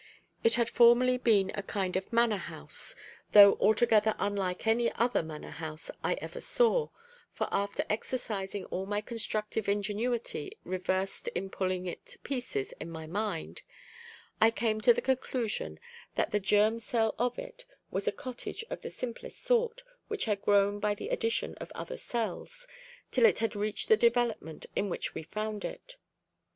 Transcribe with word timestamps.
It 0.43 0.55
had 0.55 0.67
formerly 0.67 1.19
been 1.19 1.51
a 1.53 1.61
kind 1.61 1.95
of 1.95 2.11
manor 2.11 2.37
house, 2.37 2.95
though 3.33 3.53
altogether 3.57 4.15
unlike 4.17 4.65
any 4.65 4.91
other 4.93 5.21
manor 5.21 5.51
house 5.51 5.91
I 6.03 6.15
ever 6.15 6.41
saw; 6.41 6.89
for 7.33 7.47
after 7.51 7.85
exercising 7.87 8.65
all 8.71 8.87
my 8.87 9.01
constructive 9.01 9.69
ingenuity 9.69 10.57
reversed 10.63 11.27
in 11.35 11.51
pulling 11.51 11.85
it 11.85 12.03
to 12.07 12.17
pieces 12.17 12.71
in 12.79 12.89
my 12.89 13.05
mind, 13.05 13.61
I 14.41 14.49
came 14.49 14.81
to 14.81 14.91
the 14.91 15.03
conclusion 15.03 15.79
that 16.15 16.31
the 16.31 16.39
germ 16.39 16.79
cell 16.79 17.13
of 17.19 17.37
it 17.37 17.65
was 17.91 18.07
a 18.07 18.11
cottage 18.11 18.65
of 18.71 18.81
the 18.81 18.89
simplest 18.89 19.39
sort 19.43 19.83
which 20.07 20.25
had 20.25 20.41
grown 20.41 20.79
by 20.79 20.95
the 20.95 21.09
addition 21.09 21.53
of 21.59 21.71
other 21.75 21.97
cells, 21.97 22.67
till 23.11 23.27
it 23.27 23.37
had 23.37 23.55
reached 23.55 23.87
the 23.87 23.97
development 23.97 24.65
in 24.75 24.89
which 24.89 25.13
we 25.13 25.21
found 25.21 25.63
it. 25.63 25.97